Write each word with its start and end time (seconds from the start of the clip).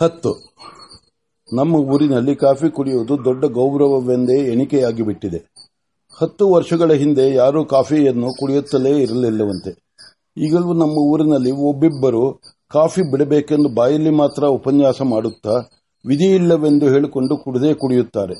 ಹತ್ತು. 0.00 0.54
ನಮ್ಮ 1.52 1.76
ಊರಿನಲ್ಲಿ 1.76 2.36
ಕಾಫಿ 2.36 2.70
ಕುಡಿಯುವುದು 2.70 3.24
ದೊಡ್ಡ 3.24 3.44
ಗೌರವವೆಂದೇ 3.44 4.38
ಎಣಿಕೆಯಾಗಿಬಿಟ್ಟಿದೆ. 4.52 5.38
ಹತ್ತು 6.20 6.50
ವರ್ಷಗಳ 6.52 6.92
ಹಿಂದೆ 6.92 7.34
ಯಾರೂ 7.34 7.64
ಕಾಫಿಯನ್ನು 7.64 8.28
ಕುಡಿಯುತ್ತಲೇ 8.40 9.02
ಇರಲಿಲ್ಲವಂತೆ. 9.02 9.72
ಈಗಲೂ 10.36 10.72
ನಮ್ಮ 10.72 10.98
ಊರಿನಲ್ಲಿ 11.12 11.50
ಒಬ್ಬಿಬ್ಬರು 11.50 12.40
ಕಾಫಿ 12.68 13.10
ಬಿಡಬೇಕೆಂದು 13.10 13.68
ಬಾಯಲ್ಲಿ 13.74 14.10
ಮಾತ್ರ 14.10 14.44
ಉಪನ್ಯಾಸ 14.44 15.02
ಮಾಡುತ್ತಾ 15.02 15.50
ವಿಧಿ 16.06 16.24
ಇಲ್ಲವೆಂದು 16.24 16.86
ಹೇಳಿಕೊಂಡು 16.88 17.36
ಕುಡದೇ 17.36 17.74
ಕುಡಿಯುತ್ತಾರೆ. 17.74 18.34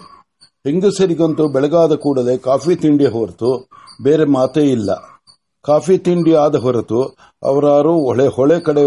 ಹೆಂಗಸರಿಗಂತೂ 0.64 1.48
ಬೆಳಗಾದ 1.48 1.92
ಕೂಡಲೇ 1.94 2.36
ಕಾಫಿ 2.38 2.76
ತಿಂಡಿ 2.76 3.06
ಹೊರತು 3.06 3.68
ಬೇರೆ 4.02 4.24
ಮಾತೇ 4.24 4.60
ಇಲ್ಲ. 4.60 4.90
ಕಾಫಿ 5.62 5.98
ತಿಂಡಿ 5.98 6.34
ಆದ 6.34 6.54
ಹೊರತು 6.54 7.02
ಅವರಾರು 7.42 7.94
ಹೊಳೆ 7.98 8.26
ಹೊಳೆ 8.26 8.60
ಕಡೆ 8.60 8.82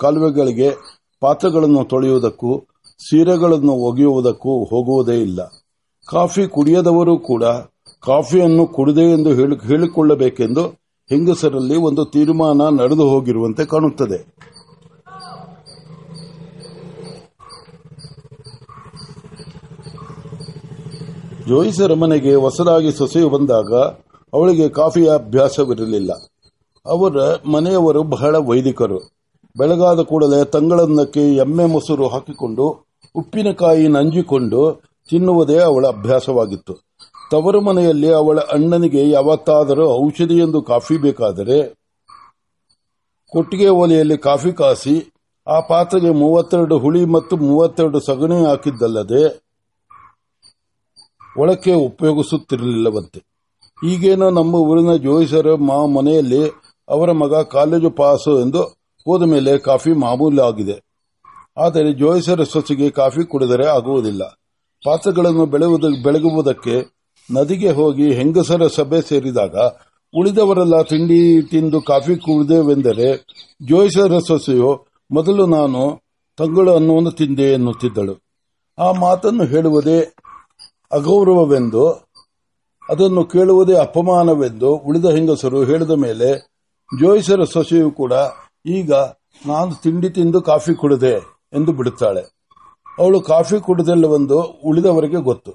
ಕಾಲುವೆಗಳಿಗೆ 0.00 0.99
ಪಾತ್ರಗಳನ್ನು 1.20 1.84
ತೊಳೆಯುವುದಕ್ಕೂ, 1.84 2.58
ಸೀರೆಗಳನ್ನು 2.98 3.72
ಒಗೆಯುವುದಕ್ಕೂ 3.72 4.64
ಹೋಗುವುದೇ 4.64 5.22
ಇಲ್ಲ. 5.22 5.52
ಕಾಫಿ 6.06 6.48
ಕುಡಿಯದವರು 6.48 7.18
ಕೂಡ 7.18 7.44
ಕಾಫಿಯನ್ನು 8.02 8.66
ಕುಡಿದೆ 8.66 9.00
ಎಂದು 9.00 9.30
ಹೇಳಿ- 9.30 9.66
ಹೇಳಿಕೊಳ್ಳಬೇಕೆಂದು 9.66 10.62
ಹೆಂಗಸರಲ್ಲಿ 11.08 11.76
ಒಂದು 11.76 12.04
ತೀರ್ಮಾನ 12.04 12.80
ನಡೆದು 12.80 13.08
ಹೋಗಿರುವಂತೆ 13.08 13.64
ಕಾಣುತ್ತದೆ. 13.64 14.36
ಜೋಯಿಸರ 21.48 21.94
ಮನೆಗೆ 21.94 22.34
ಹೊಸದಾಗಿ 22.34 22.92
ಸೊಸೆಯು 22.92 23.28
ಬಂದಾಗ 23.28 23.74
ಅವಳಿಗೆ 24.32 24.68
ಕಾಫಿಯ 24.68 25.12
ಅಭ್ಯಾಸವಿರಲಿಲ್ಲ. 25.14 26.12
ಅವರ 26.86 27.12
ಮನೆಯವರು 27.50 28.02
ಬಹಳ 28.02 28.36
ವೈದಿಕರು. 28.36 29.19
ಬೆಳಗಾದ 29.58 30.00
ಕೂಡಲೇ 30.00 30.44
ತಂಗಳನ್ನಕ್ಕೆ 30.44 31.34
ಎಮ್ಮೆ 31.34 31.64
ಮೊಸರು 31.64 32.08
ಹಾಕಿಕೊಂಡು, 32.08 32.66
ಉಪ್ಪಿನಕಾಯಿ 33.14 33.88
ನಂಜಿಕೊಂಡು 33.88 34.82
ತಿನ್ನುವುದೇ 35.08 35.58
ಅವಳ 35.58 35.86
ಅಭ್ಯಾಸವಾಗಿತ್ತು. 35.86 36.74
ತವರು 37.30 37.60
ಮನೆಯಲ್ಲಿ 37.60 38.12
ಅವಳ 38.12 38.38
ಅಣ್ಣನಿಗೆ 38.40 39.10
ಯಾವತ್ತಾದರೂ 39.10 40.06
ಔಷಧಿ 40.06 40.38
ಎಂದು 40.38 40.62
ಕಾಫಿ 40.62 40.96
ಬೇಕಾದರೆ 40.96 41.74
ಕೊಟ್ಟಿಗೆ 43.32 43.68
ಒಲೆಯಲ್ಲಿ 43.68 44.18
ಕಾಫಿ 44.18 44.52
ಕಾಸಿ, 44.52 45.12
ಆ 45.48 45.60
ಪಾತ್ರೆಗೆ 45.60 46.10
ಮೂವತ್ತೆರಡು 46.10 46.78
ಹುಳಿ 46.78 47.04
ಮತ್ತು 47.04 47.36
ಮೂವತ್ತೆರಡು 47.36 48.00
ಸಗಣಿ 48.00 48.44
ಹಾಕಿದ್ದಲ್ಲದೆ 48.44 49.22
ಒಳಕ್ಕೆ 51.36 51.74
ಉಪಯೋಗಿಸುತ್ತಿರಲಿಲ್ಲವಂತೆ. 51.74 53.20
ಈಗೇನೋ 53.86 54.30
ನಮ್ಮ 54.30 54.54
ಊರಿನ 54.54 54.94
ಜೋಯಿಸರ 54.94 55.54
ಮಾ 55.54 55.86
ಮನೆಯಲ್ಲಿ 55.86 56.42
ಅವರ 56.88 57.12
ಮಗ 57.12 57.34
ಕಾಲೇಜು 57.34 57.90
ಪಾಸು 57.90 58.40
ಎಂದು 58.40 58.79
ಹೋದ 59.10 59.24
ಮೇಲೆ 59.32 59.52
ಕಾಫಿ 59.68 59.92
ಮಾಮೂಲು 60.04 60.42
ಆಗಿದೆ 60.42 60.76
ಆದರೆ 61.56 61.90
ಜೋಯಿಸರ 61.92 62.42
ಸೊಸೆಗೆ 62.52 62.88
ಕಾಫಿ 63.00 63.22
ಕುಡಿದರೆ 63.30 63.66
ಆಗುವುದಿಲ್ಲ. 63.68 64.22
ಪಾತ್ರಗಳನ್ನು 64.82 65.46
ಬೆಳಗುವುದಕ್ಕೆ 66.04 66.76
ನದಿಗೆ 67.28 67.70
ಹೋಗಿ 67.70 68.06
ಹೆಂಗಸರ 68.18 68.66
ಸಭೆ 68.76 69.00
ಸೇರಿದಾಗ, 69.08 69.56
ಉಳಿದವರೆಲ್ಲ 70.14 70.76
ತಿಂಡಿ 70.82 71.20
ತಿಂದು 71.50 71.78
ಕಾಫಿ 71.90 72.14
ಕುಡಿದೆವೆಂದರೆ 72.16 73.08
ಜೋಯಿಸರ 73.68 74.18
ಸೊಸೆಯು 74.28 74.70
ಮೊದಲು 75.10 75.44
ನಾನು 75.56 75.82
ತಂಗಳು 76.38 76.70
ಅನ್ನುವನ್ನು 76.74 77.12
ತಿಂದೆ 77.20 77.46
ಎನ್ನುತ್ತಿದ್ದಳು. 77.52 78.14
ಆ 78.78 78.88
ಮಾತನ್ನು 79.00 79.44
ಹೇಳುವುದೇ 79.44 79.98
ಅಗೌರವವೆಂದು, 80.92 81.84
ಅದನ್ನು 82.88 83.22
ಕೇಳುವುದೇ 83.24 83.74
ಅಪಮಾನವೆಂದು 83.78 84.70
ಉಳಿದ 84.88 85.08
ಹೆಂಗಸರು 85.16 85.60
ಹೇಳಿದ 85.64 85.94
ಮೇಲೆ 86.04 86.30
ಜೋಯಿಸರ 86.90 87.42
ಸೊಸೆಯು 87.52 87.90
ಕೂಡ 87.90 88.14
ಈಗ 88.66 88.92
ನಾನು 89.46 89.74
ತಿಂಡಿ 89.74 90.10
ತಿಂದು 90.10 90.42
ಕಾಫಿ 90.42 90.74
ಕುಡಿದೆ 90.74 91.42
ಎಂದು 91.52 91.72
ಬಿಡುತ್ತಾಳೆ. 91.72 92.40
ಅವಳು 92.98 93.20
ಕಾಫಿ 93.20 93.60
ಕುಡಿದಲ್ಲವೆಂದು 93.60 94.42
ಉಳಿದವರಿಗೆ 94.42 95.16
ಗೊತ್ತು. 95.16 95.52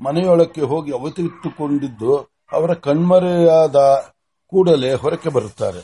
ಮನೆಯೊಳಕ್ಕೆ 0.00 0.60
ಹೋಗಿ 0.60 0.92
ಅವತಿಟ್ಟುಕೊಂಡಿದ್ದು 0.92 2.16
ಅವರ 2.52 2.74
ಕಣ್ಮರೆಯಾದ 2.74 3.76
ಕೂಡಲೇ 4.46 4.94
ಹೊರಕ್ಕೆ 4.94 5.28
ಬರುತ್ತಾರೆ. 5.28 5.80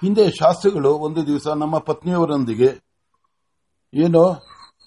ಹಿಂದೆ 0.00 0.30
ಶಾಸ್ತ್ರಿಗಳು 0.30 0.94
ಒಂದು 0.94 1.26
ದಿವಸ 1.26 1.46
ನಮ್ಮ 1.46 1.78
ಪತ್ನಿಯವರೊಂದಿಗೆ, 1.78 2.68
ಏನೋ 3.94 4.36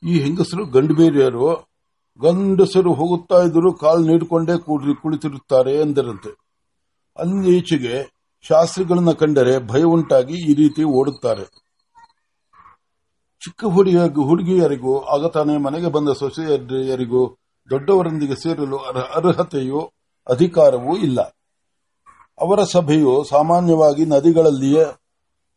ಈ 0.04 0.20
ಹೆಂಗಸರು 0.20 0.66
ಗಂಡುಬೇರಿಯರು 0.66 1.69
ಗಂಡಸರು 2.22 2.94
ಹೋಗುತ್ತಾ 2.94 3.44
ಇದ್ದರೂ 3.44 3.74
ಕಾಲು 3.74 4.06
ನೀಡಿಕೊಂಡೇ 4.06 4.58
ಕೂಡಿ 4.58 5.02
ಕುಳಿತಿರುತ್ತಾರೆ 5.02 5.82
ಎಂದರಂತೆ. 5.82 6.30
ಅಂದೀಚೆಗೆ 7.20 8.20
ಶಾಸ್ತ್ರಿಗಳನ್ನ 8.42 9.12
ಕಂಡರೆ 9.12 9.68
ಭಯ 9.68 9.84
ಉಂಟಾಗಿ 9.84 10.52
ಈ 10.52 10.54
ರೀತಿ 10.54 10.84
ಓಡುತ್ತಾರೆ. 10.84 11.44
ಚಿಕ್ಕ 13.44 13.66
ಹುಡುಗಿಯ 13.66 14.00
ಹುಡುಗಿಯರಿಗೂ, 14.00 15.00
ಆಗತಾನೆ 15.00 15.58
ಮನೆಗೆ 15.58 15.88
ಬಂದ 15.88 16.10
ಸೊಸೆಯರಿಗೂ, 16.10 17.38
ದೊಡ್ಡವರೊಂದಿಗೆ 17.70 18.36
ಸೇರಲು 18.36 18.78
ಅರ್ಹ- 18.78 19.28
ಅರ್ಹತೆಯೂ 19.28 19.80
ಅಧಿಕಾರವೂ 20.30 20.98
ಇಲ್ಲ. 20.98 21.22
ಅವರ 22.42 22.64
ಸಭೆಯು 22.64 23.24
ಸಾಮಾನ್ಯವಾಗಿ 23.24 24.06
ನದಿಗಳಲ್ಲಿಯೇ, 24.06 24.86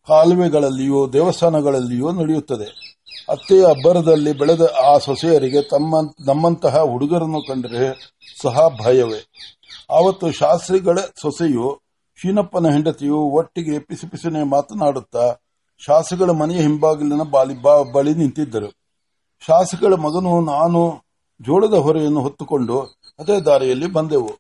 ಕಾಲುವೆಗಳಲ್ಲಿಯೋ, 0.09 1.13
ದೇವಸ್ಥಾನಗಳಲ್ಲಿಯೂ 1.13 2.13
ನಡೆಯುತ್ತದೆ. 2.13 2.92
ಅತ್ತೆಯ 3.29 3.65
ಅಬ್ಬರದಲ್ಲಿ 3.65 4.33
ಬೆಳೆದ 4.33 4.61
ಆ 4.85 4.99
ಸೊಸೆಯರಿಗೆ 4.99 5.63
ತಮ್ಮ 5.63 5.97
ನಮ್ಮಂತಹ 6.27 6.81
ಹುಡುಗರನ್ನು 6.81 7.47
ಕಂಡರೆ 7.47 8.13
ಸಹ 8.43 8.69
ಭಯವೇ. 8.85 9.31
ಆವತ್ತು 9.91 10.31
ಶಾಸ್ತ್ರಿಗಳ 10.31 10.99
ಸೊಸೆಯು 11.21 11.81
ಶೀನಪ್ಪನ 12.17 12.67
ಹೆಂಡತಿಯು 12.67 13.17
ಒಟ್ಟಿಗೆ 13.17 13.79
ಪಿಸಿ 13.79 14.07
ಪಿಸನೆ 14.07 14.43
ಮಾತನಾಡುತ್ತಾ 14.43 15.37
ಶಾಸಕಗಳ 15.79 16.31
ಮನೆಯ 16.31 16.61
ಹಿಂಬಾಗಿಲಿನ 16.61 17.23
ಬಾಲಿ 17.23 17.55
ಬಳಿ 17.93 18.15
ನಿಂತಿದ್ದರು. 18.15 18.69
ಶಾಸಕಗಳ 19.47 19.95
ಮಗನು 19.95 20.41
ನಾನು 20.41 21.03
ಜೋಳದ 21.41 21.75
ಹೊರೆಯನ್ನು 21.75 22.21
ಹೊತ್ತುಕೊಂಡು 22.21 22.81
ಅದೇ 23.19 23.41
ದಾರಿಯಲ್ಲಿ 23.41 23.93
ಬಂದೆವು. 23.93 24.31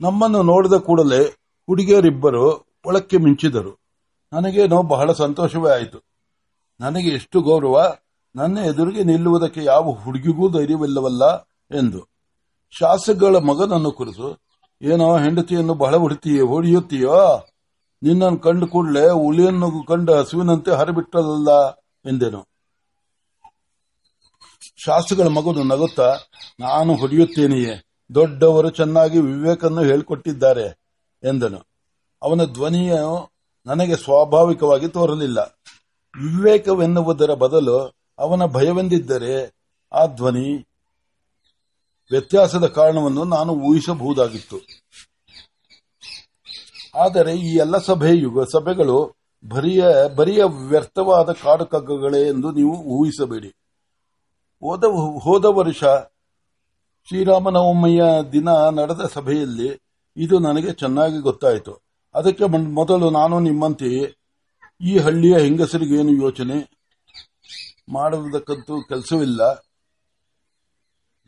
ನಮ್ಮನ್ನು 0.00 0.42
ನೋಡಿದ 0.42 0.72
ಕೂಡಲೇ 0.72 1.24
ಹುಡುಗಿಯರಿಬ್ಬರು 1.66 2.74
ಒಳಕ್ಕೆ 2.86 3.16
ಮಿಂಚಿದರು. 3.16 3.80
ನನಗೇನೋ 4.32 4.82
ಬಹಳ 4.82 5.12
ಸಂತೋಷವೇ 5.12 5.70
ಆಯಿತು. 5.70 6.09
ನನಗೆ 6.80 7.08
ಎಷ್ಟು 7.08 7.40
ಗೌರವ, 7.40 7.94
ನನ್ನ 8.36 8.58
ಎದುರಿಗೆ 8.58 9.04
ನಿಲ್ಲುವುದಕ್ಕೆ 9.04 9.64
ಯಾವ 9.64 9.90
ಹುಡುಗಿಗೂ 9.90 10.50
ಧೈರ್ಯವಿಲ್ಲವಲ್ಲ 10.50 11.36
ಎಂದು. 11.78 12.08
ಶಾಸಕಗಳ 12.70 13.36
ಮಗನನ್ನು 13.36 13.92
ಕುರಿತು 13.92 14.40
ಏನೋ 14.82 15.18
ಹೆಂಡತಿಯನ್ನು 15.18 15.74
ಬಹಳ 15.74 15.96
ಹೊಡಿತೀಯೋ 15.96 16.46
ಹೊಡೆಯುತ್ತೀಯೋ? 16.46 17.46
ನಿನ್ನನ್ನು 18.02 18.38
ಕಂಡು 18.38 18.66
ಕೂಡಲೇ 18.66 19.10
ಹುಲಿಯನ್ನು 19.10 19.84
ಕಂಡು 19.84 20.14
ಹಸುವಿನಂತೆ 20.14 20.70
ಹರಿಬಿಟ್ಟದಲ್ಲ 20.70 21.68
ಎಂದೆನು. 22.10 22.48
ಶಾಸಕಗಳ 24.84 25.26
ಮಗನು 25.26 25.64
ನಗುತ್ತಾ, 25.64 26.16
ನಾನು 26.60 26.94
ಹೊಡೆಯುತ್ತೇನೆಯೇ? 26.94 27.84
ದೊಡ್ಡವರು 28.14 28.70
ಚೆನ್ನಾಗಿ 28.70 29.20
ವಿವೇಕನ್ನು 29.20 29.82
ಹೇಳಿಕೊಟ್ಟಿದ್ದಾರೆ 29.82 30.78
ಎಂದನು. 31.22 31.66
ಅವನ 32.22 32.44
ಧ್ವನಿಯು 32.44 33.30
ನನಗೆ 33.66 33.96
ಸ್ವಾಭಾವಿಕವಾಗಿ 33.96 34.88
ತೋರಲಿಲ್ಲ. 34.88 35.59
ವಿವೇಕವೆನ್ನುವುದರ 36.14 37.34
ಬದಲು 37.34 37.78
ಅವನ 38.18 38.44
ಭಯವೆಂದಿದ್ದರೆ 38.46 39.34
ಆ 39.92 40.06
ಧ್ವನಿ 40.06 40.66
ವ್ಯತ್ಯಾಸದ 42.10 42.66
ಕಾರಣವನ್ನು 42.66 43.24
ನಾನು 43.24 43.52
ಊಹಿಸಬಹುದಾಗಿತ್ತು. 43.52 44.56
ಆದರೆ 46.94 47.32
ಈ 47.36 47.56
ಎಲ್ಲ 47.56 47.78
ಸಭೆ 47.78 48.10
ಯುಗ 48.16 48.42
ಸಭೆಗಳು 48.42 49.14
ಬರಿಯ 49.48 49.84
ಬರಿಯ 50.16 50.44
ವ್ಯರ್ಥವಾದ 50.44 51.32
ಕಾಡುಕಗ್ಗಗಳೇ 51.32 52.28
ಎಂದು 52.28 52.52
ನೀವು 52.52 52.74
ಊಹಿಸಬೇಡಿ. 52.76 53.48
ಹೋದ 54.62 54.84
ಹೋದ 55.22 55.44
ವರ್ಷ 55.44 55.84
ಶ್ರೀರಾಮನವಮಯ್ಯ 57.08 58.02
ದಿನ 58.32 58.48
ನಡೆದ 58.48 59.00
ಸಭೆಯಲ್ಲಿ 59.12 59.68
ಇದು 60.16 60.38
ನನಗೆ 60.38 60.72
ಚೆನ್ನಾಗಿ 60.72 61.18
ಗೊತ್ತಾಯಿತು. 61.18 61.72
ಅದಕ್ಕೆ 62.14 62.44
ಮೊದಲು 62.74 63.10
ನಾನು 63.10 63.40
ನಿಮ್ಮಂತೆಯೇ 63.40 64.19
ಈ 64.82 64.98
ಹಳ್ಳಿಯ 64.98 65.38
ಹೆಂಗಸರಿಗೇನು 65.38 66.10
ಯೋಚನೆ? 66.10 66.80
ಮಾಡುವುದಕ್ಕಂತೂ 67.88 68.82
ಕೆಲಸವಿಲ್ಲ. 68.82 69.54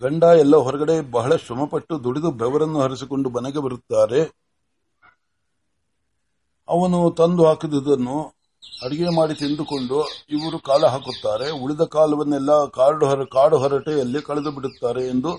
ಗಂಡ 0.00 0.22
ಎಲ್ಲ 0.22 0.56
ಹೊರಗಡೆ 0.56 1.10
ಬಹಳ 1.10 1.36
ಶ್ರಮಪಟ್ಟು 1.36 2.04
ದುಡಿದು 2.04 2.30
ಬೆವರನ್ನು 2.30 2.80
ಹರಿಸಿಕೊಂಡು 2.80 3.30
ಮನೆಗೆ 3.30 3.58
ಬರುತ್ತಾರೆ. 3.58 4.22
ಅವನು 6.68 7.10
ತಂದು 7.10 7.44
ಹಾಕಿದುದನ್ನು 7.44 8.22
ಅಡಿಗೆ 8.84 9.16
ಮಾಡಿ 9.16 9.34
ತಿಂದುಕೊಂಡು 9.34 10.08
ಇವರು 10.30 10.58
ಕಾಲ 10.58 10.86
ಹಾಕುತ್ತಾರೆ. 10.86 11.50
ಉಳಿದ 11.50 11.80
ಕಾಲವನ್ನೆಲ್ಲ 11.80 12.64
ಕಾಡು 12.64 13.06
ಹೊರ, 13.06 13.24
ಕಾಡು 13.24 13.58
ಹೊರಟೆಯಲ್ಲಿ 13.58 14.22
ಕಳೆದು 14.22 14.50
ಬಿಡುತ್ತಾರೆ 14.50 15.08
ಎಂದು 15.08 15.38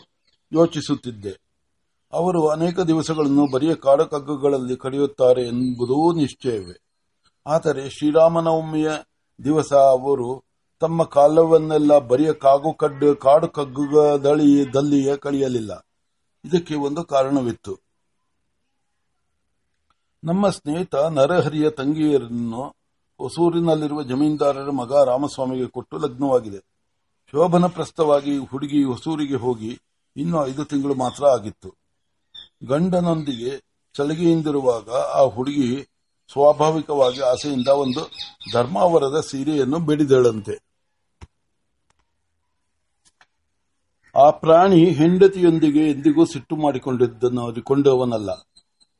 ಯೋಚಿಸುತ್ತಿದ್ದೆ. 0.54 1.42
ಅವರು 2.14 2.48
ಅನೇಕ 2.48 2.80
ದಿವಸಗಳನ್ನು 2.80 3.52
ಬರಿಯ 3.52 3.76
ಕಾಡು 3.76 4.06
ಕಗ್ಗಗಳಲ್ಲಿ 4.06 4.78
ಕಳೆಯುತ್ತಾರೆ 4.78 5.48
ಎಂಬುದೂ 5.48 6.14
ನಿಶ್ಚಯವೇ. 6.14 6.93
ಆದರೆ 7.48 7.90
ಶ್ರೀರಾಮನವಮಿಯ 7.90 8.92
ದಿವಸ 9.44 9.74
ಅವರು 9.74 10.44
ತಮ್ಮ 10.80 11.04
ಕಾಲವನ್ನೆಲ್ಲ 11.04 11.98
ಬರಿಯ 11.98 12.34
ಕಾಗು 12.34 12.74
ಕಡ್ಡು, 12.74 13.16
ಕಾಡು 13.16 13.48
ಕಗ್ಗುಗಳದಲ್ಲಿಯೇ 13.48 15.18
ಕಳೆಯಲಿಲ್ಲ. 15.18 15.88
ಇದಕ್ಕೆ 16.46 16.76
ಒಂದು 16.76 17.04
ಕಾರಣವಿತ್ತು. 17.04 17.80
ನಮ್ಮ 20.24 20.50
ಸ್ನೇಹಿತ 20.50 20.96
ನರಹರಿಯ 20.96 21.70
ತಂಗಿಯರನ್ನು 21.70 22.64
ಹೊಸೂರಿನಲ್ಲಿರುವ 23.18 24.04
ಜಮೀನ್ದಾರರ 24.04 24.70
ಮಗ 24.70 24.94
ರಾಮಸ್ವಾಮಿಗೆ 24.94 25.68
ಕೊಟ್ಟು 25.68 25.98
ಲಗ್ನವಾಗಿದೆ. 25.98 26.58
ಶೋಭನ 27.32 27.66
ಪ್ರಸ್ಥವಾಗಿ 27.66 28.38
ಹುಡುಗಿ 28.38 28.84
ಹೊಸೂರಿಗೆ 28.84 29.36
ಹೋಗಿ 29.36 29.82
ಇನ್ನು 30.18 30.48
ಐದು 30.48 30.66
ತಿಂಗಳು 30.66 30.96
ಮಾತ್ರ 30.96 31.26
ಆಗಿತ್ತು. 31.26 31.76
ಗಂಡನೊಂದಿಗೆ 32.68 33.64
ಚಳಿಗೆಯಿಂದಿರುವಾಗ 33.94 34.90
ಆ 34.90 35.24
ಹುಡುಗಿ 35.24 35.93
ಸ್ವಾಭಾವಿಕವಾಗಿ 36.32 37.22
ಆಸೆಯಿಂದ 37.22 37.68
ಒಂದು 37.68 38.02
ಧರ್ಮಾವರದ 38.54 39.20
ಸೀರೆಯನ್ನು 39.20 39.80
ಬಿಡಿದಳಂತೆ. 39.80 40.56
ಆ 44.16 44.30
ಪ್ರಾಣಿ 44.30 44.80
ಹೆಂಡತಿಯೊಂದಿಗೆ 44.86 45.92
ಎಂದಿಗೂ 45.92 46.26
ಸಿಟ್ಟು 46.26 46.56
ಮಾಡಿಕೊಂಡಿದ್ದನ್ನು 46.56 47.64
ಕೊಂಡವನಲ್ಲ 47.64 48.32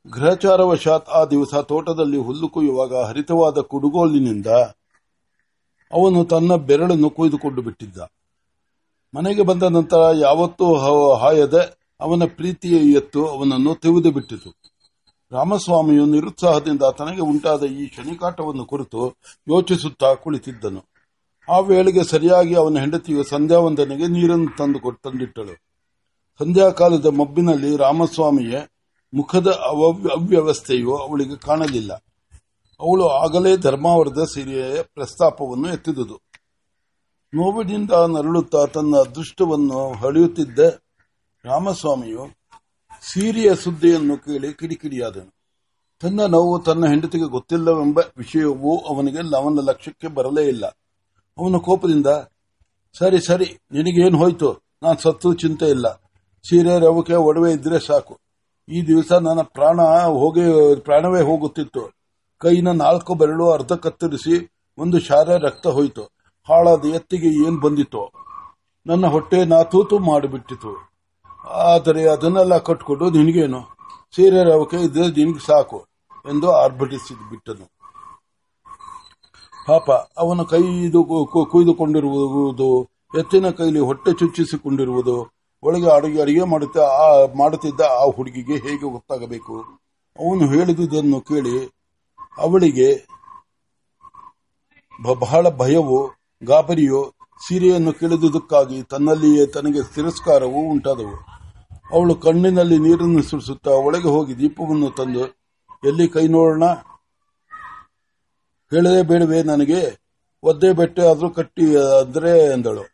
ಗ್ರಹಚಾರವಶಾತ್ 0.06 1.08
ಆ 1.08 1.24
ದಿವಸ 1.24 1.54
ತೋಟದಲ್ಲಿ 1.54 2.16
ಹುಲ್ಲು 2.16 2.48
ಕೊಯ್ಯುವಾಗ 2.48 2.94
ಹರಿತವಾದ 3.04 3.58
ಕುಡುಗೋಲಿನಿಂದ 3.60 4.46
ಅವನು 5.92 6.24
ತನ್ನ 6.24 6.56
ಬೆರಳನ್ನು 6.56 7.10
ಕೊಯ್ದುಕೊಂಡು 7.10 7.62
ಬಿಟ್ಟಿದ್ದ. 7.62 7.98
ಮನೆಗೆ 9.14 9.42
ಬಂದ 9.42 9.62
ನಂತರ 9.62 10.02
ಯಾವತ್ತೂ 10.20 10.66
ಹಾಯದೆ 11.14 11.62
ಅವನ 12.00 12.22
ಪ್ರೀತಿಯ 12.36 12.76
ಎತ್ತು 12.96 13.20
ಅವನನ್ನು 13.28 13.74
ತೆಗೆದು 13.74 14.10
ಬಿಟ್ಟಿತು 14.10 14.50
ರಾಮಸ್ವಾಮಿಯು 15.32 16.06
ನಿರುತ್ಸಾಹದಿಂದ 16.06 16.82
ತನಗೆ 16.98 17.20
ಉಂಟಾದ 17.20 17.62
ಈ 17.62 17.88
ಶನಿಕಾಟವನ್ನು 17.88 18.64
ಕುರಿತು 18.64 19.16
ಯೋಚಿಸುತ್ತಾ 19.48 20.14
ಕುಳಿತಿದ್ದನು. 20.14 20.84
ಆ 21.48 21.58
ವೇಳೆಗೆ 21.58 22.04
ಸರಿಯಾಗಿ 22.04 22.54
ಅವನ 22.54 22.78
ಹೆಂಡತಿಯು 22.78 23.24
ಸಂಧ್ಯಾವಂದನೆಗೆ 23.24 24.06
ನೀರನ್ನು 24.06 24.56
ತಂದು 24.56 24.92
ತಂದಿಟ್ಟಳು. 24.92 25.54
ಸಂಧ್ಯಾಕಾಲದ 26.38 27.06
ಮಬ್ಬಿನಲ್ಲಿ 27.06 27.76
ರಾಮಸ್ವಾಮಿಯ 27.76 28.60
ಮುಖದ 29.14 29.46
ಅವ್ಯ- 29.46 30.10
ಅವ್ಯವಸ್ಥೆಯು 30.10 30.96
ಅವಳಿಗೆ 30.96 31.36
ಕಾಣಲಿಲ್ಲ. 31.36 31.92
ಅವಳು 32.80 33.08
ಆಗಲೇ 33.08 33.56
ಧರ್ಮಾವರದ 33.56 34.24
ಸಿರಿಯ 34.24 34.82
ಪ್ರಸ್ತಾಪವನ್ನು 34.82 35.68
ಎತ್ತಿದುದು. 35.68 36.20
ನೋವಿನಿಂದ 37.34 37.90
ನರಳುತ್ತಾ 37.90 38.66
ತನ್ನ 38.66 38.96
ಅದೃಷ್ಟವನ್ನು 38.96 39.92
ಹಳೆಯುತ್ತಿದ್ದ 39.92 40.58
ರಾಮಸ್ವಾಮಿಯು 41.44 42.43
ಸೀರೆಯ 43.12 43.54
ಸುದ್ದಿಯನ್ನು 43.54 44.16
ಕೇಳಿ 44.16 44.54
ಕಿಡಿಕಿಡಿಯಾದನು. 44.54 45.34
ತನ್ನ 46.00 46.20
ನೋವು 46.26 46.58
ತನ್ನ 46.58 46.86
ಹೆಂಡತಿಗೆ 46.86 47.24
ಗೊತ್ತಿಲ್ಲವೆಂಬ 47.24 47.98
ವಿಷಯವು 48.16 48.78
ಅವನಿಗೆ 48.78 49.36
ಅವನ 49.36 49.58
ಲಕ್ಷ್ಯಕ್ಕೆ 49.62 50.08
ಬರಲೇ 50.08 50.48
ಇಲ್ಲ. 50.48 50.66
ಅವನ 51.38 51.56
ಕೋಪದಿಂದ, 51.56 52.06
ಸರಿ 52.98 53.26
ಸರಿ, 53.26 53.44
ನಿನಗೇನು 53.44 54.18
ಹೋಯ್ತು? 54.18 54.52
ನಾನು 54.82 55.02
ಸತ್ತು, 55.02 55.34
ಚಿಂತೆ 55.34 55.66
ಇಲ್ಲ. 55.66 55.88
ಸೀರೆ 56.48 56.78
ರವಕೆ 56.78 57.14
ಒಡವೆ 57.14 57.52
ಇದ್ರೆ 57.52 57.78
ಸಾಕು. 57.78 58.18
ಈ 58.68 58.82
ದಿವಸ 58.82 59.12
ನನ್ನ 59.12 59.42
ಪ್ರಾಣ 59.42 59.80
ಹೋಗಿ, 60.04 60.74
ಪ್ರಾಣವೇ 60.80 61.22
ಹೋಗುತ್ತಿತ್ತು. 61.22 61.92
ಕೈನ 62.38 62.68
ನಾಲ್ಕು 62.70 63.14
ಬೆರಳು 63.14 63.50
ಅರ್ಧ 63.50 63.72
ಕತ್ತರಿಸಿ 63.72 64.52
ಒಂದು 64.78 64.98
ಶಾರೆ 64.98 65.38
ರಕ್ತ 65.38 65.66
ಹೋಯಿತು. 65.66 66.02
ಹಾಳಾದ 66.48 66.84
ಎತ್ತಿಗೆ 66.84 67.46
ಏನ್ 67.46 67.60
ಬಂದಿತ್ತು? 67.60 68.12
ನನ್ನ 68.86 69.06
ಹೊಟ್ಟೆ 69.06 69.44
ನಾತೂತು 69.44 69.98
ಮಾಡಿಬಿಟ್ಟಿತು. 69.98 70.93
ಆದರೆ 71.44 72.08
ಅದನ್ನೆಲ್ಲ 72.08 72.58
ಕಟ್ಕೊಂಡು 72.58 73.10
ನಿನಗೇನು? 73.10 73.60
ಸೀರೆ 74.16 74.44
ರವಕೆ 74.44 74.76
ಇದ್ರೆ 74.76 75.06
ನಿನಗೆ 75.08 75.46
ಸಾಕು 75.46 75.78
ಎಂದು 76.26 76.52
ಆರ್ಭಟಿಸಿ 76.52 77.14
ಬಿಟ್ಟನು. 77.30 77.66
ಪಾಪ, 79.66 79.90
ಅವನ 79.90 80.42
ಕೈ 80.42 80.62
ಕುಯ್ದುಕೊಂಡಿರುವುದು, 81.50 82.68
ಎತ್ತಿನ 83.18 83.50
ಕೈಲಿ 83.50 83.80
ಹೊಟ್ಟೆ 83.80 84.12
ಚುಚ್ಚಿಸಿಕೊಂಡಿರುವುದು, 84.12 85.32
ಒಳಗೆ 85.62 85.88
ಅಡುಗೆ 85.90 86.20
ಅಡುಗೆ 86.22 86.44
ಮಾಡುತ್ತಾ 86.44 86.84
ಮಾಡುತ್ತಿದ್ದ 87.38 87.80
ಆ 87.80 88.04
ಹುಡುಗಿಗೆ 88.16 88.56
ಹೇಗೆ 88.56 88.90
ಗೊತ್ತಾಗಬೇಕು? 88.92 89.54
ಅವನು 90.18 90.46
ಹೇಳಿದುದನ್ನು 90.46 91.20
ಕೇಳಿ 91.20 91.56
ಅವಳಿಗೆ 92.38 92.88
ಬಹಳ 95.20 95.48
ಭಯವೋ, 95.48 96.12
ಗಾಬರಿಯೋ 96.42 97.00
ಸೀರೆಯನ್ನು 97.46 97.92
ಕೇಳಿದುದಕ್ಕಾಗಿ 97.92 98.78
ತನ್ನಲ್ಲಿಯೇ 98.82 99.44
ತನಗೆ 99.46 99.80
ತಿರಸ್ಕಾರವೂ 99.94 100.60
ಉಂಟಾದವು. 100.72 101.16
ಅವಳು 101.94 102.14
ಕಣ್ಣಿನಲ್ಲಿ 102.14 102.78
ನೀರನ್ನು 102.78 103.22
ಸುರಿಸುತ್ತಾ 103.22 103.72
ಒಳಗೆ 103.86 104.08
ಹೋಗಿ 104.08 104.32
ದೀಪವನ್ನು 104.38 104.88
ತಂದು, 104.90 105.24
ಎಲ್ಲಿ 105.84 106.06
ಕೈ 106.08 106.24
ನೋಡೋಣ? 106.28 106.66
ಹೇಳದೇ 108.72 109.02
ಬೇಡವೇ 109.02 109.42
ನನಗೆ? 109.42 109.82
ಒದ್ದೆ 110.42 110.70
ಬೆಟ್ಟೆ 110.72 111.02
ಆದರೂ 111.10 111.28
ಕಟ್ಟಿ 111.30 111.66
ಅಂದ್ರೆ 112.00 112.32
ಎಂದಳು. 112.52 112.84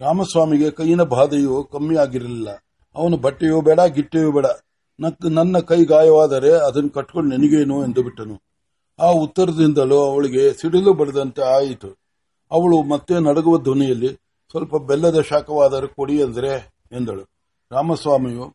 ರಾಮಸ್ವಾಮಿಗೆ 0.00 0.70
ಕೈಯಿನ 0.70 1.02
ಬಾಧೆಯು 1.02 1.56
ಕಮ್ಮಿ 1.72 1.96
ಆಗಿರಲಿಲ್ಲ 1.96 2.50
ಅವನು 2.96 3.16
ಬಟ್ಟೆಯೂ 3.16 3.58
ಬೇಡ, 3.60 3.80
ಗಿಟ್ಟೆಯೂ 3.96 4.30
ಬೇಡ. 4.32 4.46
ನನ್ನ 5.38 5.58
ಕೈ 5.58 5.80
ಗಾಯವಾದರೆ 5.84 6.50
ಅದನ್ನು 6.66 6.90
ಕಟ್ಕೊಂಡು 6.90 7.36
ನಿನಗೇನು 7.36 7.76
ಎಂದು 7.84 8.02
ಬಿಟ್ಟನು. 8.02 8.36
ಆ 8.98 9.08
ಉತ್ತರದಿಂದಲೂ 9.24 9.98
ಅವಳಿಗೆ 10.10 10.44
ಸಿಡಿಲು 10.60 10.92
ಬಡದಂತೆ 10.94 11.42
ಆಯಿತು. 11.56 11.90
ಅವಳು 12.50 12.82
ಮತ್ತೆ 12.82 13.14
ನಡಗುವ 13.14 13.58
ಧ್ವನಿಯಲ್ಲಿ, 13.58 14.08
ಸ್ವಲ್ಪ 14.50 14.76
ಬೆಲ್ಲದ 14.76 15.20
ಶಾಖವಾದರೂ 15.20 15.88
ಕೊಡಿ 15.88 16.16
ಎಂದರೆ 16.16 16.74
ಎಂದಳು. 16.92 17.22
ರಾಮಸ್ವಾಮಿಯು, 17.72 18.54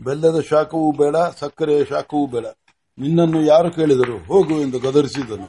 ಬೆಲ್ಲದ 0.00 0.40
ಶಾಖವೂ 0.40 0.92
ಬೇಡ, 0.92 1.16
ಸಕ್ಕರೆಯ 1.16 1.84
ಶಾಖವೂ 1.84 2.26
ಬೇಡ. 2.26 2.46
ನಿನ್ನನ್ನು 2.98 3.44
ಯಾರು 3.44 3.70
ಕೇಳಿದರು 3.70 4.26
ಹೋಗು 4.26 4.60
ಎಂದು 4.60 4.78
ಗದರಿಸಿದನು. 4.78 5.48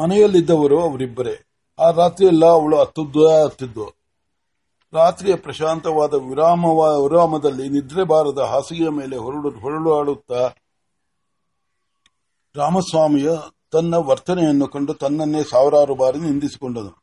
ಮನೆಯಲ್ಲಿದ್ದವರು 0.00 0.90
ಅವರಿಬ್ಬರೇ. 0.90 1.44
ಆ 1.78 1.90
ರಾತ್ರಿಯೆಲ್ಲ 1.90 2.44
ಅವಳು 2.46 2.80
ಹತ್ತುದ್ದ 2.80 3.44
ಹತ್ತಿದ್ದು 3.44 4.02
ರಾತ್ರಿಯ 4.92 5.34
ಪ್ರಶಾಂತವಾದ 5.36 6.14
ವಿರಾಮ 6.14 6.64
ವಿರಾಮದಲ್ಲಿ 7.02 7.68
ನಿದ್ರೆ 7.68 8.04
ಬಾರದ 8.04 8.38
ಹಾಸಿಗೆಯ 8.38 8.88
ಮೇಲೆ 8.88 9.16
ಹೊರಡು 9.16 9.50
ಹೊರಳಾಡುತ್ತಾ 9.50 10.50
ರಾಮಸ್ವಾಮಿಯ 12.56 13.30
ತನ್ನ 13.72 13.94
ವರ್ತನೆಯನ್ನು 13.94 14.68
ಕಂಡು 14.68 14.94
ತನ್ನನ್ನೇ 14.94 15.42
ಸಾವಿರಾರು 15.50 15.94
ಬಾರಿ 15.94 16.20
ನಿಂದಿಸಿಕೊಂಡನು. 16.20 17.02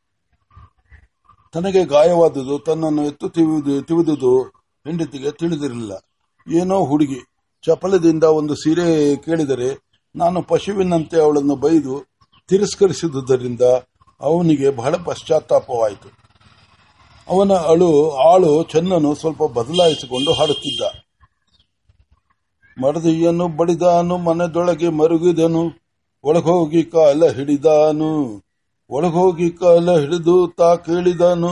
ತನಗೆ 1.54 1.86
ಗಾಯವಾದುದು 1.86 2.60
ತನ್ನನ್ನು 2.60 3.06
ಎತ್ತು 3.06 3.30
ತಿವಿದು, 3.30 3.82
ತಿವಿದುದು 3.82 4.42
ಹೆಂಡತಿಗೆ 4.88 5.32
ತಿಳಿದಿರಲಿಲ್ಲ. 5.32 5.92
ಏನೋ 6.48 6.86
ಹುಡುಗಿ, 6.86 7.20
ಚಪಲದಿಂದ 7.66 8.24
ಒಂದು 8.24 8.56
ಸೀರೆ 8.56 9.16
ಕೇಳಿದರೆ 9.16 9.90
ನಾನು 10.16 10.44
ಪಶುವಿನಂತೆ 10.44 11.22
ಅವಳನ್ನು 11.22 11.56
ಬೈದು 11.56 12.06
ತಿರಸ್ಕರಿಸಿದುದರಿಂದ 12.48 13.62
ಅವನಿಗೆ 14.22 14.70
ಬಹಳ 14.70 14.96
ಪಶ್ಚಾತ್ತಾಪವಾಯಿತು. 14.96 16.10
ಅವನ 17.30 17.52
ಅಳು, 17.54 18.12
ಆಳು, 18.12 18.64
ಚೆನ್ನನು 18.64 19.16
ಸ್ವಲ್ಪ 19.16 19.44
ಬದಲಾಯಿಸಿಕೊಂಡು 19.44 20.34
ಹಾಡುತ್ತಿದ್ದ. 20.34 20.82
ಮಡದಿಯನ್ನು 22.84 23.48
ಬಡಿದಾನು, 23.48 24.18
ಮನೆದೊಳಗೆ 24.18 24.90
ಮರುಗಿದನು. 24.90 25.79
ಒಳಗೋಗಿ 26.24 26.84
ಕಾಲ 26.84 27.28
ಹಿಡಿದಾನು, 27.28 28.44
ಒಳಗೋಗಿ 28.90 29.50
ಕಾಲ 29.52 29.98
ಹಿಡಿದು 29.98 30.48
ತಾ 30.48 30.76
ಕೇಳಿದಾನು, 30.76 31.52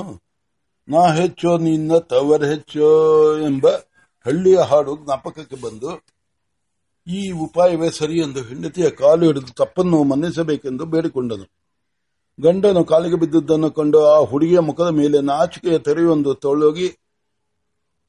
ನಾ 0.88 1.02
ಹೆಚ್ಚೋ 1.12 1.58
ನಿನ್ನ 1.58 1.98
ತವರ್ 1.98 2.46
ಹೆಚ್ಚೋ 2.46 2.90
ಎಂಬ 3.40 3.68
ಹಳ್ಳಿಯ 4.26 4.58
ಹಾಡು 4.60 4.94
ಜ್ಞಾಪಕಕ್ಕೆ 4.98 5.56
ಬಂದು, 5.56 5.92
ಈ 7.08 7.32
ಉಪಾಯವೇ 7.32 7.90
ಸರಿ 7.90 8.18
ಎಂದು 8.20 8.42
ಹೆಂಡತಿಯ 8.42 8.90
ಕಾಲು 8.90 9.26
ಹಿಡಿದು 9.26 9.54
ತಪ್ಪನ್ನು 9.54 10.04
ಮನ್ನಿಸಬೇಕೆಂದು 10.04 10.86
ಬೇಡಿಕೊಂಡನು. 10.86 11.46
ಗಂಡನು 12.40 12.84
ಕಾಲಿಗೆ 12.84 13.16
ಬಿದ್ದುದನ್ನು 13.16 13.70
ಕಂಡು 13.72 14.00
ಆ 14.06 14.18
ಹುಡುಗಿಯ 14.20 14.60
ಮುಖದ 14.60 14.88
ಮೇಲೆ 14.88 15.22
ನಾಚಿಕೆಯ 15.22 15.78
ತೆರೆಯೊಂದು 15.80 16.34
ತೊಳಗಿ 16.34 16.88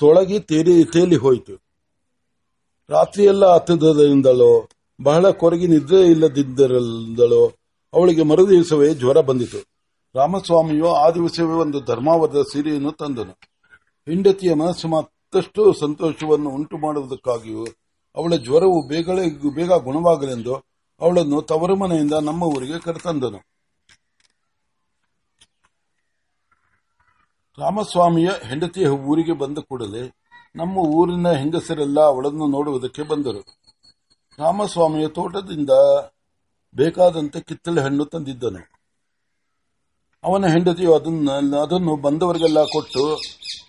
ತೊಳಗಿ 0.00 0.40
ತೇಲಿ 0.40 0.84
ತೇಲಿ 0.84 1.16
ಹೋಯಿತು. 1.16 1.54
ರಾತ್ರಿಯೆಲ್ಲ 2.90 3.46
ಹತ್ತದಿಂದಲೋ 3.54 4.52
ಬಹಳ 5.00 5.30
ಕೊರಗಿ 5.30 5.66
ನಿದ್ರೆ 5.66 6.00
ಇಲ್ಲದಿದ್ದರಿಂದಲೋ 6.06 7.42
ಅವಳಿಗೆ 7.94 8.22
ಮರುದಿವಸವೇ 8.22 8.94
ಜ್ವರ 8.94 9.20
ಬಂದಿತು. 9.20 9.60
ರಾಮಸ್ವಾಮಿಯು 10.14 10.88
ಆ 10.94 11.10
ದಿವಸವೇ 11.10 11.54
ಒಂದು 11.64 11.80
ಧರ್ಮಾವರದ 11.80 12.42
ಸೀರೆಯನ್ನು 12.52 12.92
ತಂದನು. 12.92 13.34
ಹೆಂಡತಿಯ 14.06 14.54
ಮನಸ್ಸು 14.54 14.88
ಮತ್ತಷ್ಟು 14.88 15.72
ಸಂತೋಷವನ್ನು 15.72 16.50
ಉಂಟು 16.50 16.76
ಮಾಡುವುದಕ್ಕಾಗಿಯೂ 16.78 17.64
ಅವಳ 18.16 18.36
ಜ್ವರವು 18.36 18.88
ಬೇಗಲೇ 18.88 19.54
ಬೇಗ 19.54 19.72
ಗುಣವಾಗಲೆಂದು 19.72 20.54
ಅವಳನ್ನು 21.00 21.42
ತವರು 21.42 21.76
ಮನೆಯಿಂದ 21.76 22.12
ನಮ್ಮ 22.12 22.42
ಊರಿಗೆ 22.42 22.78
ಕರೆತಂದನು. 22.78 23.40
ರಾಮಸ್ವಾಮಿಯ 27.58 28.30
ಹೆಂಡತಿಯ 28.42 28.88
ಊರಿಗೆ 28.88 29.32
ಬಂದ 29.32 29.58
ಕೂಡಲೇ 29.58 30.02
ನಮ್ಮ 30.56 30.78
ಊರಿನ 30.78 31.28
ಹೆಂಗಸರೆಲ್ಲ 31.32 32.00
ಅವಳನ್ನು 32.00 32.46
ನೋಡುವುದಕ್ಕೆ 32.46 33.02
ಬಂದರು. 33.02 33.67
ರಾಮಸ್ವಾಮಿಯ 34.38 35.06
ತೋಟದಿಂದ 35.08 35.72
ಬೇಕಾದಂತೆ 36.74 37.38
ಕಿತ್ತಳೆ 37.40 37.80
ಹಣ್ಣು 37.82 38.04
ತಂದಿದ್ದನು. 38.04 38.60
ಅವನ 40.24 40.46
ಹೆಂಡತಿಯು 40.46 40.92
ಅದನ್ನ, 40.94 41.30
ಅದನ್ನು 41.62 41.92
ಬಂದವರಿಗೆಲ್ಲ 41.96 42.60
ಕೊಟ್ಟು 42.64 43.04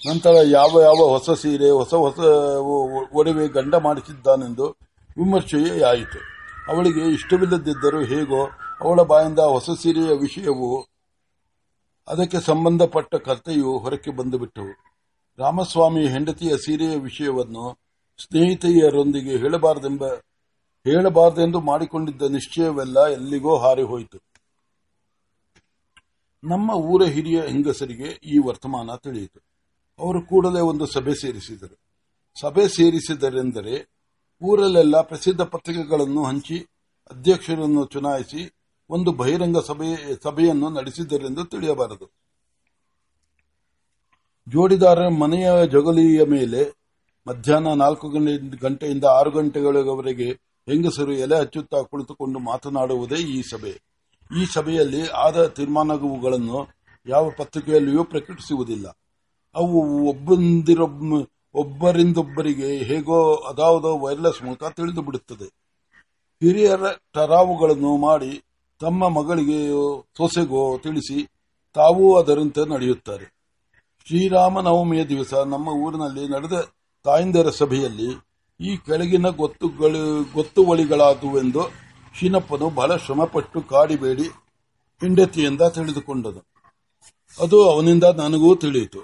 ನಂತರ 0.10 0.36
ಯಾವ 0.58 0.72
ಯಾವ 0.82 1.00
ಹೊಸ 1.10 1.30
ಸೀರೆ, 1.32 1.70
ಹೊಸ 1.72 1.94
ಹೊಸ 2.06 2.20
ಒಡವೆ 3.20 3.48
ಗಂಡ 3.48 3.76
ಮಾಡಿಸಿದ್ದಾನೆಂದು 3.76 4.68
ವಿಮರ್ಶೆಯೇ 5.18 5.82
ಆಯಿತು 5.84 6.20
ಅವಳಿಗೆ 6.70 7.04
ಇಷ್ಟವಿಲ್ಲದಿದ್ದರೂ 7.14 8.00
ಹೇಗೋ 8.04 8.42
ಅವಳ 8.82 9.02
ಬಾಯಿಂದ 9.04 9.42
ಹೊಸ 9.56 9.70
ಸೀರೆಯ 9.82 10.12
ವಿಷಯವು 10.18 10.70
ಅದಕ್ಕೆ 12.08 12.40
ಸಂಬಂಧಪಟ್ಟ 12.42 13.16
ಕಥೆಯು 13.28 13.72
ಹೊರಕ್ಕೆ 13.78 14.12
ಬಂದುಬಿಟ್ಟವು 14.12 14.74
ರಾಮಸ್ವಾಮಿ 15.40 16.04
ಹೆಂಡತಿಯ 16.08 16.54
ಸೀರೆಯ 16.58 16.96
ವಿಷಯವನ್ನು 17.00 17.66
ಸ್ನೇಹಿತೆಯರೊಂದಿಗೆ 18.20 19.34
ಹೇಳಬಾರದೆಂಬ 19.38 20.04
ಹೇಳಬಾರದೆಂದು 20.86 21.60
ಮಾಡಿಕೊಂಡಿದ್ದ 21.60 22.22
ನಿಶ್ಚಯವೆಲ್ಲ 22.22 23.08
ಎಲ್ಲಿಗೋ 23.08 23.58
ಹಾರಿ 23.58 23.82
ಹೋಯಿತು. 23.82 24.18
ನಮ್ಮ 26.44 26.72
ಊರ 26.72 27.04
ಹಿರಿಯ 27.04 27.42
ಹೆಂಗಸರಿಗೆ 27.42 28.10
ಈ 28.34 28.38
ವರ್ತಮಾನ 28.38 28.96
ತಿಳಿಯಿತು. 28.96 29.40
ಅವರು 30.00 30.20
ಕೂಡಲೇ 30.26 30.62
ಒಂದು 30.62 30.86
ಸಭೆ 30.86 31.14
ಸೇರಿಸಿದರು. 31.14 31.76
ಸಭೆ 32.42 32.68
ಸೇರಿಸಿದರೆಂದರೆ 32.68 33.76
ಊರಲ್ಲೆಲ್ಲ 34.42 35.02
ಪ್ರಸಿದ್ಧ 35.02 35.42
ಪತ್ರಿಕೆಗಳನ್ನು 35.42 36.24
ಹಂಚಿ, 36.24 36.58
ಅಧ್ಯಕ್ಷರನ್ನು 37.12 37.86
ಚುನಾಯಿಸಿ, 37.86 38.42
ಒಂದು 38.90 39.12
ಬಹಿರಂಗ 39.12 39.58
ಸಭೆ, 39.58 39.90
ಸಭೆಯನ್ನು 40.24 40.70
ನಡೆಸಿದರೆಂದು 40.70 41.46
ತಿಳಿಯಬಾರದು. 41.46 42.06
ಜೋಡಿದಾರ 44.48 45.08
ಮನೆಯ 45.08 45.50
ಜಗಲಿಯ 45.68 46.24
ಮೇಲೆ 46.26 46.62
ಮಧ್ಯಾಹ್ನ 47.28 47.74
ನಾಲ್ಕು 47.74 48.10
ಗಂಟೆಯಿಂದ 48.62 49.06
ಆರು 49.06 49.32
ಗಂಟೆಗಳವರೆಗೆ 49.32 50.30
ಹೆಂಗಸರು 50.70 51.12
ಎಲೆ 51.12 51.40
ಹಚ್ಚುತ್ತಾ 51.40 51.82
ಕುಳಿತುಕೊಂಡು 51.82 52.40
ಮಾತನಾಡುವುದೇ 52.40 53.16
ಈ 53.16 53.42
ಸಭೆ. 53.42 53.82
ಈ 54.42 54.46
ಸಭೆಯಲ್ಲಿ 54.54 55.08
ಆದ 55.08 55.48
ತೀರ್ಮಾನಗಳನ್ನು 55.48 56.68
ಯಾವ 57.08 57.32
ಪತ್ರಿಕೆಯಲ್ಲಿಯೂ 57.38 58.04
ಪ್ರಕಟಿಸುವುದಿಲ್ಲ. 58.04 58.88
ಅವು 59.56 60.10
ಒಬ್ಬಂದಿರೊಬ್ಬ, 60.10 61.28
ಒಬ್ಬರಿಂದೊಬ್ಬರಿಗೆ 61.54 62.78
ಹೇಗೋ 62.78 63.36
ಅದಾವುದೋ 63.36 64.00
ವೈರ್ಲೆಸ್ 64.00 64.44
ಮೂಲಕ 64.44 64.64
ತಿಳಿದು 64.64 65.02
ಬಿಡುತ್ತದೆ 65.02 65.46
ಹಿರಿಯರ 66.44 66.82
ಟರಾವುಗಳನ್ನು 67.14 67.98
ಮಾಡಿ 67.98 68.44
ತಮ್ಮ 68.80 69.10
ಮಗಳಿಗೆ 69.10 69.68
ಸೊಸೆಗೋ 70.18 70.78
ತಿಳಿಸಿ 70.78 71.26
ತಾವೂ 71.74 72.16
ಅದರಂತೆ 72.16 72.70
ನಡೆಯುತ್ತಾರೆ. 72.70 73.34
ಶ್ರೀರಾಮನವಮಿಯ 74.08 75.06
ದಿವಸ 75.06 75.34
ನಮ್ಮ 75.34 75.68
ಊರಿನಲ್ಲಿ 75.68 76.28
ನಡೆದ 76.28 76.70
ತಾಯಿಂದರ 77.04 77.50
ಸಭೆಯಲ್ಲಿ 77.50 78.29
ಈ 78.62 78.78
ಕೆಳಗಿನ 78.78 79.28
ಗೊತ್ತುಗಳು, 79.28 80.34
ಗೊತ್ತುವಳಿಗಳಾದುವೆಂದು 80.34 81.60
ಶೀನಪ್ಪನು 82.20 82.70
ಬಹಳ 82.70 82.96
ಶ್ರಮಪಟ್ಟು 82.96 83.62
ಕಾಡಿಬೇಡಿ 83.62 84.24
ಹೆಂಡತಿಯಿಂದ 85.02 85.62
ತಿಳಿದುಕೊಂಡನು. 85.62 86.46
ಅದು 87.42 87.70
ಅವನಿಂದ 87.70 88.04
ನನಗೂ 88.04 88.56
ತಿಳಿಯಿತು. 88.56 89.00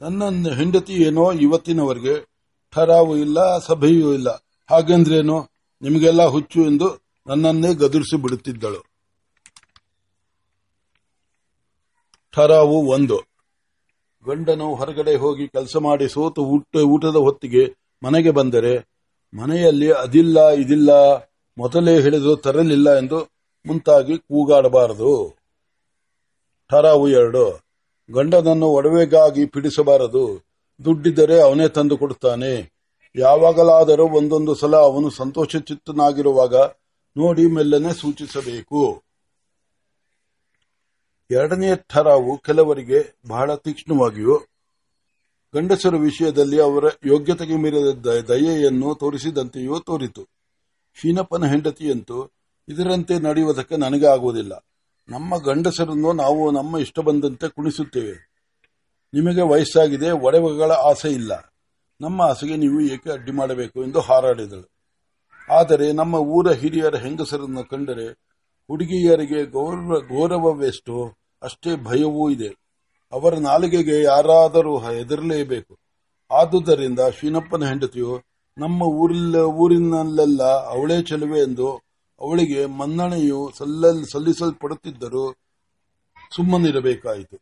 ನನ್ನ 0.00 0.52
ಹೆಂಡತಿ 0.52 0.92
ಏನೋ 0.92 1.32
ಇವತ್ತಿನವರೆಗೆ 1.32 2.28
ಠರಾವು 2.70 3.16
ಇಲ್ಲ, 3.16 3.58
ಸಭೆಯೂ 3.58 4.12
ಇಲ್ಲ. 4.12 4.28
ಹಾಗೆಂದ್ರೇನು? 4.70 5.48
ನಿಮಗೆಲ್ಲ 5.82 6.24
ಹುಚ್ಚು 6.24 6.66
ಎಂದು 6.66 7.02
ನನ್ನನ್ನೇ 7.26 7.74
ಗದುರಿಸಿ 7.74 8.16
ಬಿಡುತ್ತಿದ್ದಳು. 8.16 8.84
ಠರಾವು 12.32 12.90
ಒಂದು. 12.90 13.22
ಗಂಡನು 14.26 14.74
ಹೊರಗಡೆ 14.74 15.16
ಹೋಗಿ 15.16 15.48
ಕೆಲಸ 15.48 15.76
ಮಾಡಿ 15.76 16.08
ಸೋತು 16.08 16.42
ಊಟ, 16.42 16.76
ಊಟದ 16.76 17.16
ಹೊತ್ತಿಗೆ 17.16 17.87
ಮನೆಗೆ 18.02 18.30
ಬಂದರೆ 18.30 18.72
ಮನೆಯಲ್ಲಿ 19.34 19.92
ಅದಿಲ್ಲ, 19.92 20.50
ಇದಿಲ್ಲ, 20.50 20.90
ಮೊದಲೇ 21.58 22.00
ಹಿಡಿದು 22.00 22.36
ತರಲಿಲ್ಲ 22.36 22.98
ಎಂದು 22.98 23.18
ಮುಂತಾಗಿ 23.66 24.18
ಕೂಗಾಡಬಾರದು. 24.18 25.36
ಠರಾವು 26.70 27.08
ಎರಡು, 27.08 27.60
ಗಂಡನನ್ನು 28.10 28.66
ಒಡವೆಗಾಗಿ 28.66 29.46
ಪಿಡಿಸಬಾರದು. 29.46 30.44
ದುಡ್ಡಿದ್ದರೆ 30.84 31.40
ಅವನೇ 31.40 31.68
ತಂದು 31.68 31.98
ಕೊಡುತ್ತಾನೆ. 31.98 32.72
ಯಾವಾಗಲಾದರೂ 33.16 34.08
ಒಂದೊಂದು 34.08 34.54
ಸಲ 34.54 34.76
ಅವನು 34.76 35.10
ಸಂತೋಷಚಿತ್ತನಾಗಿರುವಾಗ 35.10 36.56
ನೋಡಿ 37.16 37.46
ಮೆಲ್ಲನೆ 37.46 37.92
ಸೂಚಿಸಬೇಕು. 37.92 39.02
ಎರಡನೇ 41.30 41.70
ಠರಾವು 41.88 42.38
ಕೆಲವರಿಗೆ 42.38 43.00
ಬಹಳ 43.28 43.54
ತೀಕ್ಷ್ಣವಾಗಿಯೂ 43.54 44.36
ಗಂಡಸರ 45.54 45.96
ವಿಷಯದಲ್ಲಿ 45.96 46.60
ಅವರ 46.60 46.84
ಯೋಗ್ಯತೆಗೆ 47.06 47.56
ಮೀರಿದ 47.56 48.06
ದಯೆಯನ್ನು 48.06 48.94
ತೋರಿಸಿದಂತೆಯೂ 48.94 49.78
ತೋರಿತು. 49.78 50.28
ಶೀನಪ್ಪನ 50.94 51.46
ಹೆಂಡತಿಯಂತೂ 51.46 52.30
ಇದರಂತೆ 52.68 53.18
ನಡೆಯುವುದಕ್ಕೆ 53.18 53.76
ನನಗೆ 53.76 54.06
ಆಗುವುದಿಲ್ಲ 54.06 54.66
ನಮ್ಮ 55.08 55.36
ಗಂಡಸರನ್ನು 55.38 56.12
ನಾವು 56.12 56.50
ನಮ್ಮ 56.50 56.78
ಇಷ್ಟ 56.78 56.98
ಬಂದಂತೆ 56.98 57.48
ಕುಣಿಸುತ್ತೇವೆ. 57.48 58.28
ನಿಮಗೆ 59.14 59.42
ವಯಸ್ಸಾಗಿದೆ, 59.42 60.10
ಒಡವೆಗಳ 60.10 60.72
ಆಸೆ 60.72 61.08
ಇಲ್ಲ. 61.08 61.54
ನಮ್ಮ 62.00 62.22
ಆಸೆಗೆ 62.22 62.56
ನೀವು 62.56 62.80
ಏಕೆ 62.80 63.12
ಅಡ್ಡಿ 63.12 63.32
ಮಾಡಬೇಕು 63.32 63.84
ಎಂದು 63.84 64.00
ಹಾರಾಡಿದಳು. 64.00 64.70
ಆದರೆ 65.50 65.92
ನಮ್ಮ 65.92 66.14
ಊರ 66.14 66.50
ಹಿರಿಯರ 66.50 66.96
ಹೆಂಗಸರನ್ನು 66.96 67.64
ಕಂಡರೆ 67.64 68.12
ಹುಡುಗಿಯರಿಗೆ 68.68 69.44
ಗೌರವ, 69.44 69.98
ಗೌರವವೆಷ್ಟು, 70.00 71.16
ಅಷ್ಟೇ 71.42 71.76
ಭಯವೂ 71.76 72.30
ಇದೆ. 72.30 72.67
ಅವರ 73.12 73.34
ನಾಲಿಗೆಗೆ 73.34 74.02
ಯಾರಾದರೂ 74.02 74.78
ಹೆದರಲೇಬೇಕು. 74.78 75.78
ಆದುದರಿಂದ 76.30 76.98
ಶೀನಪ್ಪನ 77.20 77.64
ಹೆಂಡತಿಯು, 77.64 78.22
ನಮ್ಮ 78.58 78.82
ಊರಿಲ್ಲ, 78.82 79.36
ಊರಿನಲ್ಲೆಲ್ಲ 79.36 80.42
ಅವಳೇ 80.42 81.02
ಚೆಲುವೆ 81.02 81.40
ಎಂದು 81.40 81.68
ಅವಳಿಗೆ 82.20 82.66
ಮನ್ನಣೆಯು 82.66 83.50
ಸಲ್ಲಲ್, 83.58 84.06
ಸಲ್ಲಿಸಲ್ಪಡುತ್ತಿದ್ದರೂ 84.12 85.34
ಸುಮ್ಮನಿರಬೇಕಾಯಿತು. 86.36 87.36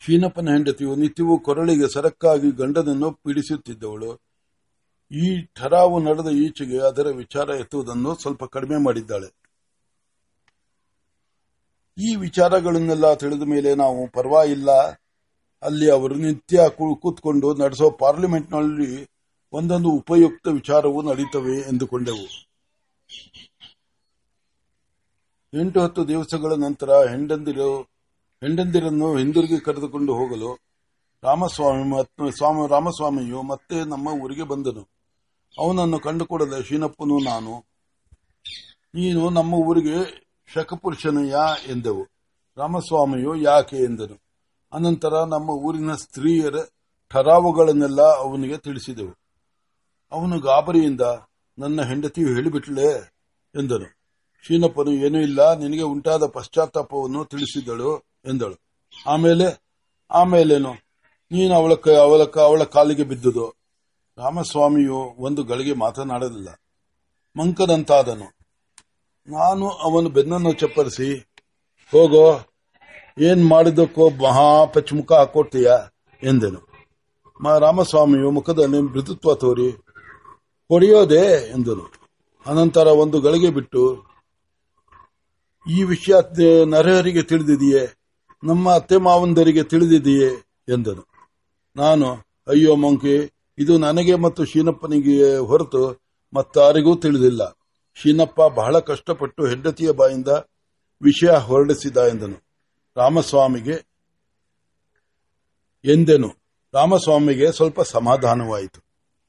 ಶೀನಪ್ಪನ 0.00 0.48
ಹೆಂಡತಿಯು 0.48 0.96
ನಿತ್ಯವೂ 0.96 1.38
ಕೊರಳಿಗೆ 1.38 1.92
ಸರಕ್ಕಾಗಿ 1.94 2.50
ಗಂಡನನ್ನು 2.50 3.12
ಪೀಡಿಸುತ್ತಿದ್ದವಳು. 3.12 4.24
ಈ 5.12 5.42
ಠರಾವು 5.42 5.98
ನಡೆದ 6.00 6.26
ಈಚೆಗೆ 6.26 6.78
ಅದರ 6.80 7.08
ವಿಚಾರ 7.08 7.48
ಎತ್ತುವುದನ್ನು 7.48 8.14
ಸ್ವಲ್ಪ 8.14 8.44
ಕಡಿಮೆ 8.44 8.76
ಮಾಡಿದ್ದಾಳೆ. 8.76 9.43
ಈ 11.98 12.14
ವಿಚಾರಗಳನ್ನೆಲ್ಲ 12.16 13.14
ತಿಳಿದ 13.14 13.42
ಮೇಲೆ 13.42 13.74
ನಾವು 13.74 14.00
ಪರವಾಗಿಲ್ಲ. 14.08 14.70
ಅಲ್ಲಿ 15.62 15.86
ಅವರು 15.90 16.14
ನಿತ್ಯ 16.14 16.62
ಕೂತ್ಕೊಂಡು 17.00 17.48
ನಡೆಸೋ 17.54 17.90
ಪಾರ್ಲಿಮೆಂಟ್ನಲ್ಲಿ 17.90 18.90
ಒಂದೊಂದು 19.52 19.90
ಉಪಯುಕ್ತ 19.90 20.46
ವಿಚಾರವು 20.48 21.02
ನಡೀತವೆ 21.02 21.54
ಎಂದುಕೊಂಡೆವು. 21.68 22.26
ಎಂಟು 25.60 25.80
ಹತ್ತು 25.80 26.02
ದಿವಸಗಳ 26.08 26.52
ನಂತರ 26.54 26.90
ಹೆಂಡಂದಿರು, 27.10 27.70
ಹೆಂಡಂದಿರನ್ನು 28.42 29.08
ಹಿಂದಿರುಗಿ 29.16 29.58
ಕರೆದುಕೊಂಡು 29.60 30.12
ಹೋಗಲು 30.14 30.50
ರಾಮಸ್ವಾಮಿ 31.22 31.84
ಮತ್ತು 31.90 32.30
ಸ್ವಾಮಿ, 32.30 32.62
ರಾಮಸ್ವಾಮಿಯು 32.68 33.42
ಮತ್ತೆ 33.42 33.76
ನಮ್ಮ 33.84 34.08
ಊರಿಗೆ 34.08 34.42
ಬಂದನು. 34.42 34.82
ಅವನನ್ನು 35.54 35.98
ಕಂಡುಕೊಡದ 35.98 36.54
ಶೀನಪ್ಪನು 36.68 37.16
ನಾನು, 37.24 37.54
ನೀನು 38.94 39.30
ನಮ್ಮ 39.30 39.54
ಊರಿಗೆ 39.54 39.96
ಶಕಪುರುಷನಯ್ಯ 40.46 41.36
ಎಂದವು. 41.72 42.06
ರಾಮಸ್ವಾಮಿಯು 42.56 43.36
ಯಾಕೆ 43.36 43.76
ಎಂದನು. 43.76 44.22
ಅನಂತರ 44.72 45.08
ನಮ್ಮ 45.08 45.50
ಊರಿನ 45.50 45.94
ಸ್ತ್ರೀಯರ 45.94 46.54
ಠರಾವುಗಳನ್ನೆಲ್ಲ 47.10 48.02
ಅವನಿಗೆ 48.02 48.56
ತಿಳಿಸಿದೆವು. 48.56 49.18
ಅವನು 50.12 50.40
ಗಾಬರಿಯಿಂದ, 50.40 51.00
ನನ್ನ 51.58 51.82
ಹೆಂಡತಿಯು 51.82 52.28
ಹೇಳಿಬಿಟ್ಲೆ 52.28 52.88
ಎಂದನು. 53.60 53.86
ಶೀನಪ್ಪನು 54.46 54.92
ಏನೂ 54.92 55.18
ಇಲ್ಲ, 55.18 55.54
ನಿನಗೆ 55.54 55.82
ಉಂಟಾದ 55.82 56.26
ಪಶ್ಚಾತ್ತಾಪವನ್ನು 56.26 57.24
ತಿಳಿಸಿದಳು 57.24 57.98
ಎಂದಳು. 57.98 58.54
ಆಮೇಲೆ, 59.06 59.62
ಆಮೇಲೇನು? 60.10 60.72
ನೀನು 61.30 61.54
ಅವಳ 61.54 61.72
ಅವಳ 61.98 62.40
ಅವಳ 62.40 62.64
ಕಾಲಿಗೆ 62.64 63.04
ಬಿದ್ದುದು. 63.04 63.54
ರಾಮಸ್ವಾಮಿಯು 64.18 65.14
ಒಂದು 65.18 65.42
ಗಳಿಗೆ 65.42 65.72
ಮಾತನಾಡಲಿಲ್ಲ. 65.72 66.48
ಮಂಕದಂತಾದನು 67.36 68.43
ನಾನು 69.28 69.68
ಅವನ 69.68 70.06
ಬೆನ್ನನ್ನು 70.06 70.52
ಚಪ್ಪರಿಸಿ, 70.52 71.08
ಹೋಗೋ, 71.92 72.24
ಏನ್ 73.18 73.46
ಮಾಡಿದಕ್ಕೋ 73.46 74.10
ಮಹಾ 74.10 74.64
ಪಚ್ಚಮುಖ 74.64 75.12
ಹಾಕೊಡ್ತೀಯ 75.12 75.72
ಎಂದನು. 76.22 76.60
ರಾಮಸ್ವಾಮಿಯು 77.58 78.30
ಮುಖದಲ್ಲಿ 78.30 78.80
ಮೃದುತ್ವ 78.80 79.34
ತೋರಿ, 79.34 79.70
ಹೊಡೆಯೋದೆ 80.68 81.50
ಎಂದನು. 81.50 81.92
ಅನಂತರ 82.46 82.86
ಒಂದು 82.86 83.20
ಗಳಿಗೆ 83.20 83.50
ಬಿಟ್ಟು, 83.50 84.04
ಈ 85.70 85.82
ವಿಷಯ 85.82 86.14
ನರಹರಿಗೆ 86.64 87.22
ತಿಳಿದಿದೆಯೇ, 87.22 87.94
ನಮ್ಮ 88.44 88.70
ಅತ್ತೆ 88.70 88.96
ಮಾವಂದರಿಗೆ 88.96 89.62
ತಿಳಿದಿದೆಯೇ 89.62 90.30
ಎಂದನು. 90.68 91.06
ನಾನು, 91.76 92.06
ಅಯ್ಯೋ 92.48 92.76
ಮಂಕಿ, 92.76 93.32
ಇದು 93.58 93.78
ನನಗೆ 93.78 94.14
ಮತ್ತು 94.14 94.44
ಶೀನಪ್ಪನಿಗೆ 94.44 95.36
ಹೊರತು 95.36 95.82
ಮತ್ತಾರಿಗೂ 96.34 96.94
ತಿಳಿದಿಲ್ಲ. 96.94 97.63
ಶೀನಪ್ಪ 97.94 98.40
ಬಹಳ 98.42 98.78
ಕಷ್ಟಪಟ್ಟು 98.78 99.46
ಹೆಂಡತಿಯ 99.46 99.92
ಬಾಯಿಂದ 99.92 100.28
ವಿಷಯ 101.02 101.36
ಹೊರಡಿಸಿದ 101.36 101.96
ಎಂದನು. 101.96 102.42
ರಾಮಸ್ವಾಮಿಗೆ 102.96 103.86
ಎಂದೆನು. 105.84 106.28
ರಾಮಸ್ವಾಮಿಗೆ 106.74 107.52
ಸ್ವಲ್ಪ 107.52 107.80
ಸಮಾಧಾನವಾಯಿತು. 107.80 108.83